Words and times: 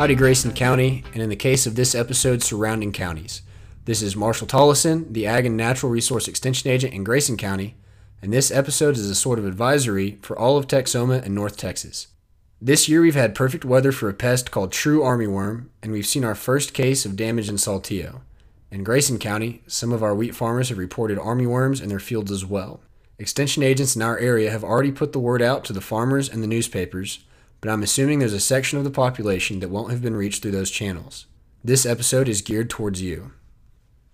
Howdy, 0.00 0.14
Grayson 0.14 0.54
County, 0.54 1.04
and 1.12 1.22
in 1.22 1.28
the 1.28 1.36
case 1.36 1.66
of 1.66 1.74
this 1.74 1.94
episode, 1.94 2.42
surrounding 2.42 2.90
counties. 2.90 3.42
This 3.84 4.00
is 4.00 4.16
Marshall 4.16 4.46
Tollison, 4.46 5.12
the 5.12 5.26
Ag 5.26 5.44
and 5.44 5.58
Natural 5.58 5.92
Resource 5.92 6.26
Extension 6.26 6.70
Agent 6.70 6.94
in 6.94 7.04
Grayson 7.04 7.36
County, 7.36 7.76
and 8.22 8.32
this 8.32 8.50
episode 8.50 8.96
is 8.96 9.10
a 9.10 9.14
sort 9.14 9.38
of 9.38 9.44
advisory 9.44 10.18
for 10.22 10.38
all 10.38 10.56
of 10.56 10.66
Texoma 10.66 11.22
and 11.22 11.34
North 11.34 11.58
Texas. 11.58 12.06
This 12.62 12.88
year 12.88 13.02
we've 13.02 13.14
had 13.14 13.34
perfect 13.34 13.66
weather 13.66 13.92
for 13.92 14.08
a 14.08 14.14
pest 14.14 14.50
called 14.50 14.72
true 14.72 15.00
armyworm, 15.00 15.66
and 15.82 15.92
we've 15.92 16.06
seen 16.06 16.24
our 16.24 16.34
first 16.34 16.72
case 16.72 17.04
of 17.04 17.14
damage 17.14 17.50
in 17.50 17.56
Saltillo. 17.56 18.22
In 18.70 18.82
Grayson 18.82 19.18
County, 19.18 19.60
some 19.66 19.92
of 19.92 20.02
our 20.02 20.14
wheat 20.14 20.34
farmers 20.34 20.70
have 20.70 20.78
reported 20.78 21.18
armyworms 21.18 21.82
in 21.82 21.90
their 21.90 22.00
fields 22.00 22.32
as 22.32 22.46
well. 22.46 22.80
Extension 23.18 23.62
agents 23.62 23.96
in 23.96 24.00
our 24.00 24.16
area 24.16 24.50
have 24.50 24.64
already 24.64 24.92
put 24.92 25.12
the 25.12 25.18
word 25.18 25.42
out 25.42 25.62
to 25.66 25.74
the 25.74 25.82
farmers 25.82 26.26
and 26.26 26.42
the 26.42 26.46
newspapers, 26.46 27.18
but 27.60 27.70
I'm 27.70 27.82
assuming 27.82 28.18
there's 28.18 28.32
a 28.32 28.40
section 28.40 28.78
of 28.78 28.84
the 28.84 28.90
population 28.90 29.60
that 29.60 29.68
won't 29.70 29.90
have 29.90 30.02
been 30.02 30.16
reached 30.16 30.42
through 30.42 30.52
those 30.52 30.70
channels. 30.70 31.26
This 31.62 31.84
episode 31.84 32.28
is 32.28 32.42
geared 32.42 32.70
towards 32.70 33.02
you. 33.02 33.32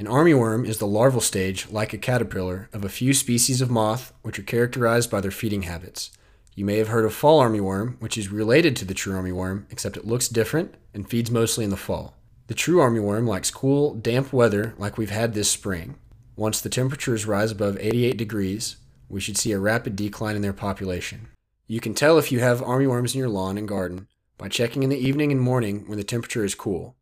An 0.00 0.06
armyworm 0.06 0.66
is 0.66 0.78
the 0.78 0.86
larval 0.86 1.20
stage, 1.20 1.68
like 1.70 1.92
a 1.92 1.98
caterpillar, 1.98 2.68
of 2.72 2.84
a 2.84 2.88
few 2.88 3.12
species 3.12 3.60
of 3.60 3.70
moth 3.70 4.12
which 4.22 4.38
are 4.38 4.44
characterized 4.44 5.10
by 5.10 5.20
their 5.20 5.30
feeding 5.30 5.62
habits. 5.62 6.10
You 6.54 6.64
may 6.64 6.78
have 6.78 6.88
heard 6.88 7.04
of 7.04 7.14
fall 7.14 7.40
armyworm, 7.40 8.00
which 8.00 8.18
is 8.18 8.30
related 8.30 8.74
to 8.76 8.84
the 8.84 8.94
true 8.94 9.14
armyworm, 9.14 9.66
except 9.70 9.96
it 9.96 10.06
looks 10.06 10.28
different 10.28 10.74
and 10.92 11.08
feeds 11.08 11.30
mostly 11.30 11.64
in 11.64 11.70
the 11.70 11.76
fall. 11.76 12.14
The 12.48 12.54
true 12.54 12.78
armyworm 12.78 13.28
likes 13.28 13.50
cool, 13.50 13.94
damp 13.94 14.32
weather 14.32 14.74
like 14.78 14.98
we've 14.98 15.10
had 15.10 15.34
this 15.34 15.50
spring. 15.50 15.96
Once 16.34 16.60
the 16.60 16.68
temperatures 16.68 17.26
rise 17.26 17.52
above 17.52 17.76
88 17.80 18.16
degrees, 18.16 18.76
we 19.08 19.20
should 19.20 19.36
see 19.36 19.52
a 19.52 19.58
rapid 19.58 19.96
decline 19.96 20.34
in 20.34 20.42
their 20.42 20.52
population. 20.52 21.28
You 21.70 21.80
can 21.80 21.92
tell 21.92 22.16
if 22.16 22.32
you 22.32 22.40
have 22.40 22.62
armyworms 22.62 23.14
in 23.14 23.18
your 23.18 23.28
lawn 23.28 23.58
and 23.58 23.68
garden 23.68 24.08
by 24.38 24.48
checking 24.48 24.82
in 24.82 24.88
the 24.88 24.96
evening 24.96 25.30
and 25.30 25.38
morning 25.38 25.84
when 25.86 25.98
the 25.98 26.04
temperature 26.04 26.42
is 26.42 26.54
cool. 26.54 26.96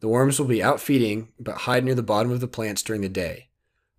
The 0.00 0.08
worms 0.08 0.40
will 0.40 0.48
be 0.48 0.60
out 0.60 0.80
feeding 0.80 1.28
but 1.38 1.58
hide 1.58 1.84
near 1.84 1.94
the 1.94 2.02
bottom 2.02 2.32
of 2.32 2.40
the 2.40 2.48
plants 2.48 2.82
during 2.82 3.02
the 3.02 3.08
day. 3.08 3.50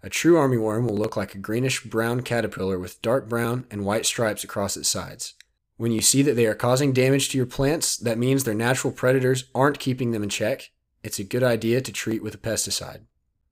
A 0.03 0.09
true 0.09 0.34
armyworm 0.34 0.86
will 0.86 0.98
look 0.98 1.16
like 1.16 1.34
a 1.34 1.38
greenish 1.38 1.86
brown 1.86 2.23
caterpillar 2.23 2.78
with 2.78 3.02
dark 3.02 3.30
brown 3.30 3.66
and 3.72 3.86
white 3.86 4.06
stripes 4.06 4.44
across 4.44 4.76
its 4.76 4.90
sides. 4.90 5.36
When 5.78 5.94
you 5.94 6.02
see 6.02 6.22
that 6.23 6.34
they 6.34 6.46
are 6.46 6.56
causing 6.56 6.92
damage 6.92 7.30
to 7.30 7.38
your 7.38 7.46
plants, 7.46 7.96
that 7.96 8.18
means 8.18 8.44
their 8.44 8.53
natural 8.53 8.92
predators 8.92 9.46
aren't 9.56 9.80
keeping 9.80 10.12
them 10.12 10.23
in 10.23 10.30
check. 10.30 10.72
It's 11.03 11.20
a 11.20 11.23
good 11.23 11.44
idea 11.44 11.80
to 11.80 11.92
treat 11.94 12.22
with 12.22 12.36
a 12.36 12.38
pesticide. 12.38 13.06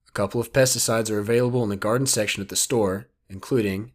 A 0.09 0.11
couple 0.11 0.41
of 0.41 0.51
pesticides 0.51 1.09
are 1.09 1.19
available 1.19 1.63
in 1.63 1.69
the 1.69 1.77
garden 1.77 2.05
section 2.05 2.41
at 2.41 2.49
the 2.49 2.57
store, 2.57 3.07
including 3.29 3.93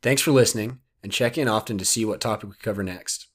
Thanks 0.03 0.21
for 0.21 0.33
listening, 0.33 0.81
and 1.05 1.13
check 1.13 1.39
in 1.39 1.47
often 1.47 1.79
to 1.79 1.85
see 1.85 2.05
what 2.05 2.21
topic 2.21 2.51
we 2.51 2.57
cover 2.61 2.83
next. 2.83 3.29